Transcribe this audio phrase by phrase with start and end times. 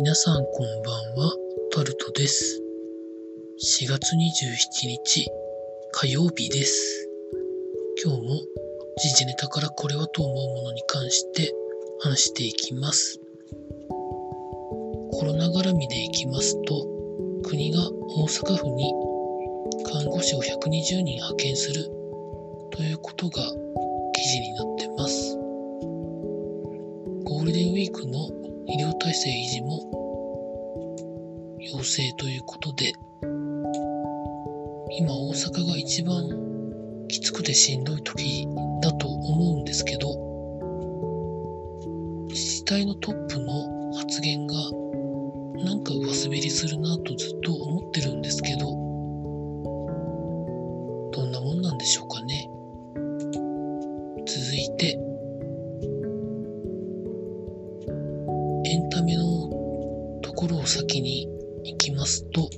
[0.00, 1.34] 皆さんこんばんは、
[1.72, 2.62] タルトです。
[3.80, 5.26] 4月27日
[5.90, 7.08] 火曜日です。
[8.04, 8.28] 今日も
[8.96, 11.52] 時事ネタからこれはと思うものに関して
[11.98, 13.20] 話していきます。
[15.10, 16.86] コロナ絡みでいきますと、
[17.42, 18.94] 国が大阪府に
[19.84, 21.90] 看護師を120人派遣する
[22.70, 23.42] ということが
[24.14, 24.77] 記事になって
[28.70, 29.80] 医療体制維持も
[31.58, 32.92] 要請ということで、
[34.98, 36.28] 今大阪が一番
[37.08, 38.46] きつくてしんどい時
[38.82, 40.08] だと思うんですけど、
[42.28, 44.54] 自治体のトップの発言が
[45.64, 48.66] なんか上滑りするなとずっと思ってるんですけど、
[51.10, 52.50] どんなもんなんでしょうかね。
[60.68, 61.26] 先に
[61.64, 62.50] 行きますと、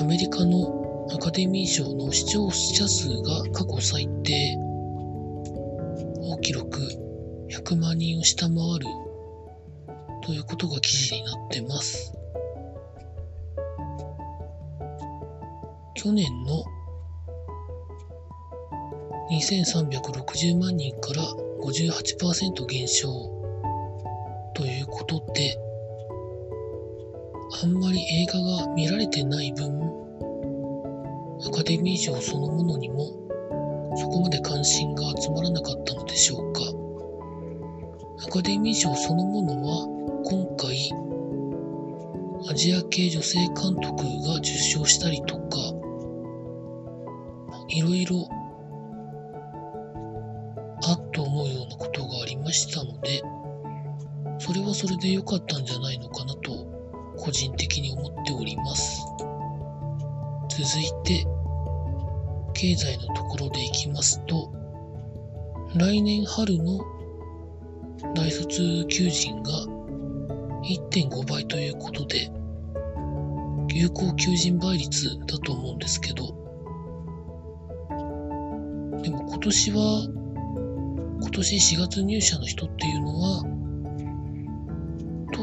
[0.00, 4.56] アメリカのアカデミー賞の視聴者数が過去最低、
[6.20, 6.78] 大記録
[7.50, 8.86] 100万人を下回る
[10.24, 12.12] ということが記事になってます。
[15.94, 16.64] 去年の
[19.32, 21.22] 2360万人から
[21.64, 23.08] 58%減少
[24.54, 25.65] ということで、
[27.62, 29.80] あんまり映画が見られてない分、
[31.46, 33.06] アカデミー賞そのものにも
[33.96, 36.60] そこまで関心が集まらなかったのでしょうか。
[38.26, 39.86] アカデミー賞そのものは
[40.26, 40.92] 今回
[42.50, 45.56] アジア系女性監督が受賞したりとか、
[47.68, 48.28] いろいろ
[50.88, 53.22] あっと思うようなことがありましたので、
[54.40, 56.65] それはそれで良かったんじゃないのかなと
[57.26, 59.04] 個人的に思っております。
[60.48, 61.26] 続いて、
[62.54, 64.52] 経済のところでいきますと、
[65.74, 66.78] 来年春の
[68.14, 69.50] 大卒求人が
[70.62, 72.30] 1.5倍ということで、
[73.74, 76.28] 有効求人倍率だと思うんですけど、
[79.02, 80.08] でも今年は、
[81.22, 83.55] 今年4月入社の人っていうのは、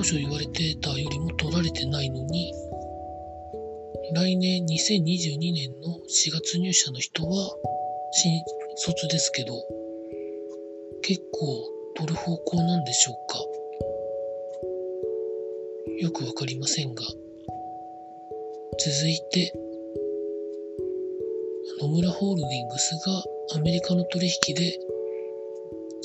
[0.00, 2.54] 当初言われてたよりも取られてないのに、
[4.14, 7.54] 来年2022年の4月入社の人は
[8.10, 8.32] 新
[8.76, 9.52] 卒ですけど、
[11.02, 13.40] 結構取る方向なんでしょうか？
[15.98, 17.02] よくわかりませんが。
[18.78, 19.52] 続いて、
[21.78, 23.22] 野村ホールディングスが
[23.58, 24.78] アメリカの取引で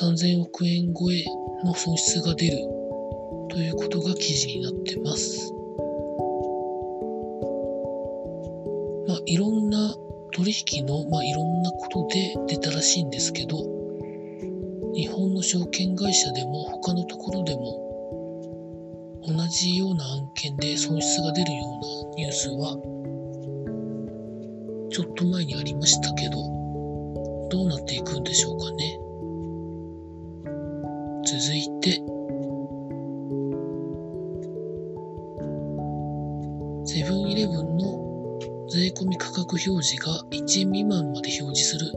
[0.00, 1.24] 3000億円超え
[1.64, 2.79] の損失が出る
[3.50, 5.52] ということが記事になってます。
[9.08, 9.94] まあ、いろんな
[10.32, 13.58] 取引の、まあ、いろんなことで出たらしいんですけど、
[14.94, 22.76] 日本の証券会社でも他のところでも同じような案件で損失が出るようなニュースは
[24.90, 26.32] ちょっと前にありましたけど、
[27.50, 28.98] どうなっていくんでしょうかね。
[31.24, 32.02] 続いて、
[39.56, 41.92] 表示が1円未満まで表示する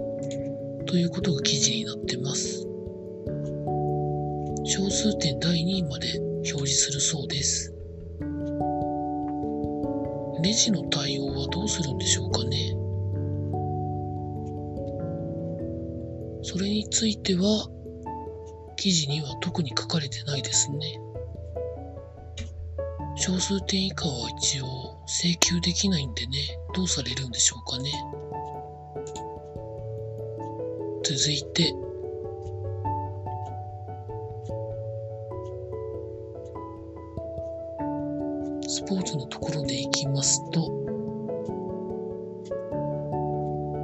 [0.85, 2.67] ということが記事になってます。
[4.65, 6.07] 小数点第2位まで
[6.51, 7.73] 表示するそうです。
[10.43, 12.75] レジの対応はどうするんでしょうかね。
[16.43, 17.67] それについては、
[18.75, 20.99] 記事には特に書かれてないですね。
[23.25, 24.65] 小数点以下は一応
[25.07, 27.89] 請求できないんでね、どうされるんでしょうかね。
[31.05, 31.73] 続いて、
[38.67, 40.59] スポーツのところでいきますと、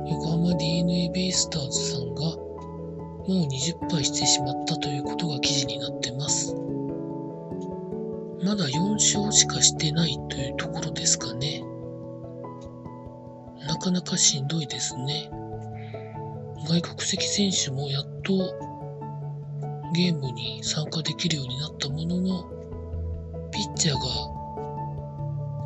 [0.06, 2.36] 横浜 DNA ベイスターズさんがも
[3.28, 6.69] う20敗してしまったということが記事になってます。
[8.44, 11.64] まだ4勝しかしてないというところですかね。
[13.68, 15.30] なかなかしんどいですね。
[16.68, 18.34] 外国籍選手もやっと
[19.94, 22.44] ゲームに参加できるようになったものの、
[23.52, 24.00] ピッチャーが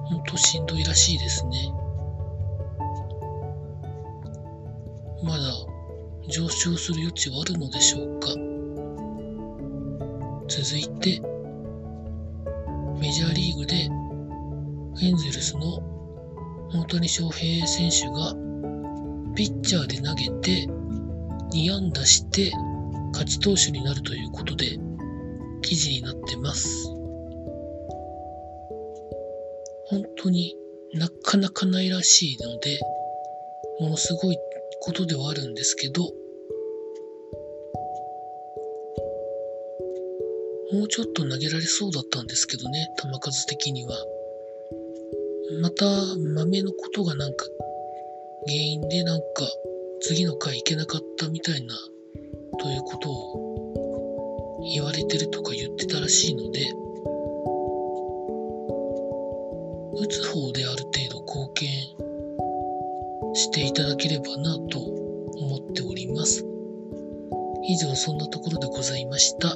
[0.06, 1.74] ほんとしんどいらしいですね。
[5.24, 5.44] まだ
[6.30, 8.30] 上昇する余地はあるのでしょうか。
[10.48, 11.22] 続いて、
[13.04, 15.84] メジャーリーグでエンゼルスの
[16.74, 18.34] 大谷翔平選手が
[19.36, 20.66] ピッチャーで投げて
[21.54, 22.50] 2安打して
[23.12, 24.78] 勝ち投手になるということで
[25.64, 26.88] 記事になってます。
[29.88, 30.56] 本当に
[30.94, 32.80] なかなかないらしいので、
[33.82, 34.38] ものすごい
[34.80, 36.10] ことではあるんですけど、
[40.74, 43.96] もうちょっと投げられそうだったんですけどね、球数的には。
[45.62, 45.86] また、
[46.18, 47.46] 豆のことがなんか、
[48.48, 49.26] 原因でなんか、
[50.02, 51.76] 次の回行けなかったみたいな、
[52.58, 56.62] ということを言われてるとか言ってたらしいので、
[59.96, 61.70] 打つ方である程度貢献
[63.36, 66.44] していただければなと思っております。
[67.68, 69.56] 以上そんなところでございました。